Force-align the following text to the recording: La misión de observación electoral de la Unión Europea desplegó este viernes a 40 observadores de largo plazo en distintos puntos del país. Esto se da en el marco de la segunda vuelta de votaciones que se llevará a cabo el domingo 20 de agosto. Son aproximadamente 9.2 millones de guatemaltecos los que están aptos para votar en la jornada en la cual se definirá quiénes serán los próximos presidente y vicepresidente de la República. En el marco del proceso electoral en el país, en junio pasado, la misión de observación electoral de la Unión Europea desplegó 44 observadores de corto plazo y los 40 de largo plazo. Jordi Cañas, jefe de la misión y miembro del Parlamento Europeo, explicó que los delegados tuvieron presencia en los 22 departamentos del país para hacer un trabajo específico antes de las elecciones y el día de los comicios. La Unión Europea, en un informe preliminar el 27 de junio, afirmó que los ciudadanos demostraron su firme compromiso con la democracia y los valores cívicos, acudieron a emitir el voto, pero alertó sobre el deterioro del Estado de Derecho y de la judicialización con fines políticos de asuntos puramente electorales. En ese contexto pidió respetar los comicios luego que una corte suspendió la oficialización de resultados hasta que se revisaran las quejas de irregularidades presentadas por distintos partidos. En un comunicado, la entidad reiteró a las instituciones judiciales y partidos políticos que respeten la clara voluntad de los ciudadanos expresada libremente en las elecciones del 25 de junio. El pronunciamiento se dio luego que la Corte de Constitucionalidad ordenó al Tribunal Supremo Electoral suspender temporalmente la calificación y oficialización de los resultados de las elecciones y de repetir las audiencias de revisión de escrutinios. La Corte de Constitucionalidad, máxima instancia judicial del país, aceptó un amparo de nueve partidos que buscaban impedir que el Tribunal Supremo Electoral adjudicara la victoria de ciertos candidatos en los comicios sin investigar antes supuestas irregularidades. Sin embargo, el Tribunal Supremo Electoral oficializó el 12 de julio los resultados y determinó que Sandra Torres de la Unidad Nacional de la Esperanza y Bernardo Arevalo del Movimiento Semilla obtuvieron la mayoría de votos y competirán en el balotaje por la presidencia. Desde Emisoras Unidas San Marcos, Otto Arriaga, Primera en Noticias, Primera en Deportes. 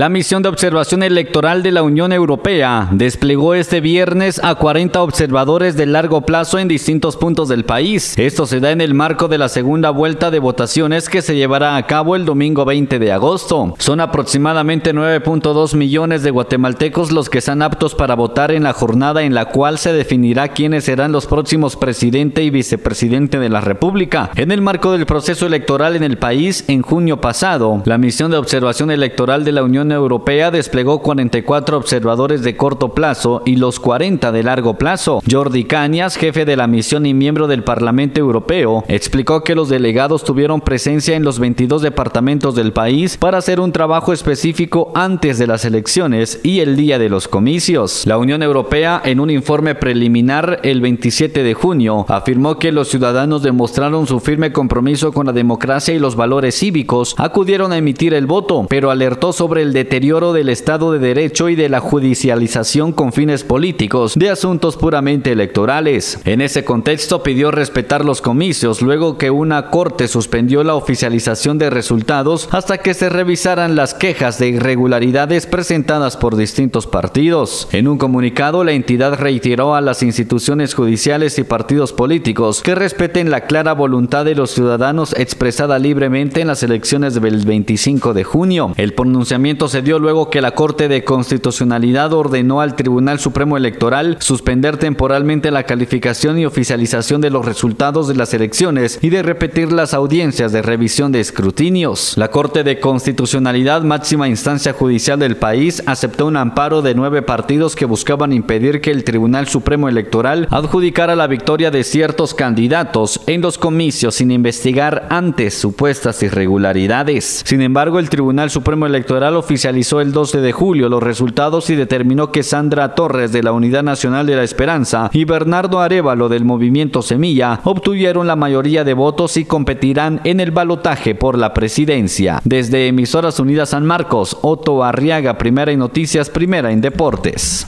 La 0.00 0.08
misión 0.08 0.42
de 0.42 0.48
observación 0.48 1.02
electoral 1.02 1.62
de 1.62 1.72
la 1.72 1.82
Unión 1.82 2.10
Europea 2.10 2.88
desplegó 2.90 3.52
este 3.52 3.82
viernes 3.82 4.40
a 4.42 4.54
40 4.54 5.02
observadores 5.02 5.76
de 5.76 5.84
largo 5.84 6.22
plazo 6.22 6.58
en 6.58 6.68
distintos 6.68 7.18
puntos 7.18 7.50
del 7.50 7.66
país. 7.66 8.14
Esto 8.16 8.46
se 8.46 8.60
da 8.60 8.70
en 8.70 8.80
el 8.80 8.94
marco 8.94 9.28
de 9.28 9.36
la 9.36 9.50
segunda 9.50 9.90
vuelta 9.90 10.30
de 10.30 10.38
votaciones 10.38 11.10
que 11.10 11.20
se 11.20 11.36
llevará 11.36 11.76
a 11.76 11.86
cabo 11.86 12.16
el 12.16 12.24
domingo 12.24 12.64
20 12.64 12.98
de 12.98 13.12
agosto. 13.12 13.74
Son 13.76 14.00
aproximadamente 14.00 14.94
9.2 14.94 15.76
millones 15.76 16.22
de 16.22 16.30
guatemaltecos 16.30 17.12
los 17.12 17.28
que 17.28 17.36
están 17.36 17.60
aptos 17.60 17.94
para 17.94 18.14
votar 18.14 18.52
en 18.52 18.62
la 18.62 18.72
jornada 18.72 19.22
en 19.22 19.34
la 19.34 19.50
cual 19.50 19.76
se 19.76 19.92
definirá 19.92 20.48
quiénes 20.48 20.84
serán 20.84 21.12
los 21.12 21.26
próximos 21.26 21.76
presidente 21.76 22.42
y 22.42 22.48
vicepresidente 22.48 23.38
de 23.38 23.50
la 23.50 23.60
República. 23.60 24.30
En 24.36 24.50
el 24.50 24.62
marco 24.62 24.92
del 24.92 25.04
proceso 25.04 25.44
electoral 25.44 25.94
en 25.94 26.04
el 26.04 26.16
país, 26.16 26.64
en 26.68 26.80
junio 26.80 27.20
pasado, 27.20 27.82
la 27.84 27.98
misión 27.98 28.30
de 28.30 28.38
observación 28.38 28.90
electoral 28.90 29.44
de 29.44 29.52
la 29.52 29.62
Unión 29.62 29.89
Europea 29.94 30.50
desplegó 30.50 31.02
44 31.02 31.76
observadores 31.76 32.42
de 32.42 32.56
corto 32.56 32.94
plazo 32.94 33.42
y 33.44 33.56
los 33.56 33.80
40 33.80 34.32
de 34.32 34.42
largo 34.42 34.74
plazo. 34.74 35.20
Jordi 35.30 35.64
Cañas, 35.64 36.16
jefe 36.16 36.44
de 36.44 36.56
la 36.56 36.66
misión 36.66 37.06
y 37.06 37.14
miembro 37.14 37.46
del 37.46 37.64
Parlamento 37.64 38.20
Europeo, 38.20 38.84
explicó 38.88 39.42
que 39.42 39.54
los 39.54 39.68
delegados 39.68 40.24
tuvieron 40.24 40.60
presencia 40.60 41.16
en 41.16 41.24
los 41.24 41.38
22 41.38 41.82
departamentos 41.82 42.54
del 42.54 42.72
país 42.72 43.16
para 43.16 43.38
hacer 43.38 43.60
un 43.60 43.72
trabajo 43.72 44.12
específico 44.12 44.92
antes 44.94 45.38
de 45.38 45.46
las 45.46 45.64
elecciones 45.64 46.40
y 46.42 46.60
el 46.60 46.76
día 46.76 46.98
de 46.98 47.08
los 47.08 47.28
comicios. 47.28 48.06
La 48.06 48.18
Unión 48.18 48.42
Europea, 48.42 49.00
en 49.04 49.20
un 49.20 49.30
informe 49.30 49.74
preliminar 49.74 50.60
el 50.62 50.80
27 50.80 51.42
de 51.42 51.54
junio, 51.54 52.06
afirmó 52.08 52.58
que 52.58 52.72
los 52.72 52.88
ciudadanos 52.88 53.42
demostraron 53.42 54.06
su 54.06 54.20
firme 54.20 54.52
compromiso 54.52 55.12
con 55.12 55.26
la 55.26 55.32
democracia 55.32 55.94
y 55.94 55.98
los 55.98 56.16
valores 56.16 56.58
cívicos, 56.58 57.14
acudieron 57.18 57.72
a 57.72 57.78
emitir 57.78 58.14
el 58.14 58.26
voto, 58.26 58.66
pero 58.68 58.90
alertó 58.90 59.32
sobre 59.32 59.62
el 59.62 59.72
deterioro 59.80 60.34
del 60.34 60.50
Estado 60.50 60.92
de 60.92 60.98
Derecho 60.98 61.48
y 61.48 61.54
de 61.54 61.70
la 61.70 61.80
judicialización 61.80 62.92
con 62.92 63.14
fines 63.14 63.44
políticos 63.44 64.12
de 64.14 64.28
asuntos 64.28 64.76
puramente 64.76 65.32
electorales. 65.32 66.20
En 66.26 66.42
ese 66.42 66.64
contexto 66.66 67.22
pidió 67.22 67.50
respetar 67.50 68.04
los 68.04 68.20
comicios 68.20 68.82
luego 68.82 69.16
que 69.16 69.30
una 69.30 69.70
corte 69.70 70.06
suspendió 70.06 70.62
la 70.64 70.74
oficialización 70.74 71.56
de 71.56 71.70
resultados 71.70 72.46
hasta 72.50 72.76
que 72.76 72.92
se 72.92 73.08
revisaran 73.08 73.74
las 73.74 73.94
quejas 73.94 74.38
de 74.38 74.48
irregularidades 74.48 75.46
presentadas 75.46 76.18
por 76.18 76.36
distintos 76.36 76.86
partidos. 76.86 77.66
En 77.72 77.88
un 77.88 77.96
comunicado, 77.96 78.64
la 78.64 78.72
entidad 78.72 79.18
reiteró 79.18 79.74
a 79.74 79.80
las 79.80 80.02
instituciones 80.02 80.74
judiciales 80.74 81.38
y 81.38 81.44
partidos 81.44 81.94
políticos 81.94 82.60
que 82.60 82.74
respeten 82.74 83.30
la 83.30 83.46
clara 83.46 83.72
voluntad 83.72 84.26
de 84.26 84.34
los 84.34 84.50
ciudadanos 84.50 85.14
expresada 85.16 85.78
libremente 85.78 86.42
en 86.42 86.48
las 86.48 86.62
elecciones 86.62 87.14
del 87.14 87.46
25 87.46 88.12
de 88.12 88.24
junio. 88.24 88.74
El 88.76 88.92
pronunciamiento 88.92 89.59
se 89.68 89.82
dio 89.82 89.98
luego 89.98 90.30
que 90.30 90.40
la 90.40 90.52
Corte 90.52 90.88
de 90.88 91.04
Constitucionalidad 91.04 92.12
ordenó 92.12 92.60
al 92.60 92.76
Tribunal 92.76 93.18
Supremo 93.18 93.56
Electoral 93.56 94.16
suspender 94.20 94.76
temporalmente 94.76 95.50
la 95.50 95.64
calificación 95.64 96.38
y 96.38 96.46
oficialización 96.46 97.20
de 97.20 97.30
los 97.30 97.44
resultados 97.44 98.08
de 98.08 98.14
las 98.14 98.34
elecciones 98.34 98.98
y 99.02 99.10
de 99.10 99.22
repetir 99.22 99.72
las 99.72 99.94
audiencias 99.94 100.52
de 100.52 100.62
revisión 100.62 101.12
de 101.12 101.20
escrutinios. 101.20 102.14
La 102.16 102.28
Corte 102.28 102.64
de 102.64 102.80
Constitucionalidad, 102.80 103.82
máxima 103.82 104.28
instancia 104.28 104.72
judicial 104.72 105.18
del 105.18 105.36
país, 105.36 105.82
aceptó 105.86 106.26
un 106.26 106.36
amparo 106.36 106.82
de 106.82 106.94
nueve 106.94 107.22
partidos 107.22 107.76
que 107.76 107.84
buscaban 107.84 108.32
impedir 108.32 108.80
que 108.80 108.90
el 108.90 109.04
Tribunal 109.04 109.48
Supremo 109.48 109.88
Electoral 109.88 110.48
adjudicara 110.50 111.16
la 111.16 111.26
victoria 111.26 111.70
de 111.70 111.84
ciertos 111.84 112.34
candidatos 112.34 113.20
en 113.26 113.40
los 113.40 113.58
comicios 113.58 114.16
sin 114.16 114.30
investigar 114.30 115.06
antes 115.10 115.54
supuestas 115.54 116.22
irregularidades. 116.22 117.42
Sin 117.44 117.60
embargo, 117.62 117.98
el 117.98 118.10
Tribunal 118.10 118.50
Supremo 118.50 118.86
Electoral 118.86 119.36
oficializó 119.50 120.00
el 120.00 120.12
12 120.12 120.40
de 120.42 120.52
julio 120.52 120.88
los 120.88 121.02
resultados 121.02 121.70
y 121.70 121.74
determinó 121.74 122.30
que 122.30 122.44
Sandra 122.44 122.94
Torres 122.94 123.32
de 123.32 123.42
la 123.42 123.50
Unidad 123.50 123.82
Nacional 123.82 124.24
de 124.24 124.36
la 124.36 124.44
Esperanza 124.44 125.10
y 125.12 125.24
Bernardo 125.24 125.80
Arevalo 125.80 126.28
del 126.28 126.44
Movimiento 126.44 127.02
Semilla 127.02 127.60
obtuvieron 127.64 128.28
la 128.28 128.36
mayoría 128.36 128.84
de 128.84 128.94
votos 128.94 129.36
y 129.36 129.44
competirán 129.44 130.20
en 130.22 130.38
el 130.38 130.52
balotaje 130.52 131.16
por 131.16 131.36
la 131.36 131.52
presidencia. 131.52 132.40
Desde 132.44 132.86
Emisoras 132.86 133.40
Unidas 133.40 133.70
San 133.70 133.84
Marcos, 133.84 134.38
Otto 134.42 134.84
Arriaga, 134.84 135.36
Primera 135.36 135.72
en 135.72 135.80
Noticias, 135.80 136.30
Primera 136.30 136.70
en 136.70 136.80
Deportes. 136.80 137.58